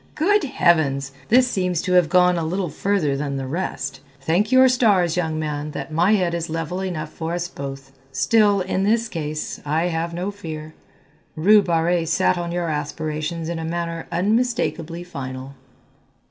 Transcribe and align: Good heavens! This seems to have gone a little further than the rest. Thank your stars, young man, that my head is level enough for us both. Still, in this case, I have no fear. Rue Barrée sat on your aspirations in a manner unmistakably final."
Good 0.15 0.45
heavens! 0.45 1.11
This 1.29 1.47
seems 1.47 1.79
to 1.83 1.93
have 1.93 2.09
gone 2.09 2.35
a 2.35 2.43
little 2.43 2.69
further 2.71 3.15
than 3.15 3.35
the 3.37 3.45
rest. 3.45 3.99
Thank 4.19 4.51
your 4.51 4.67
stars, 4.67 5.15
young 5.15 5.37
man, 5.37 5.69
that 5.73 5.93
my 5.93 6.13
head 6.13 6.33
is 6.33 6.49
level 6.49 6.79
enough 6.79 7.13
for 7.13 7.35
us 7.35 7.47
both. 7.47 7.91
Still, 8.11 8.61
in 8.61 8.81
this 8.81 9.07
case, 9.07 9.61
I 9.63 9.89
have 9.89 10.11
no 10.15 10.31
fear. 10.31 10.73
Rue 11.35 11.61
Barrée 11.61 12.07
sat 12.07 12.35
on 12.35 12.51
your 12.51 12.67
aspirations 12.67 13.47
in 13.47 13.59
a 13.59 13.63
manner 13.63 14.07
unmistakably 14.11 15.03
final." 15.03 15.53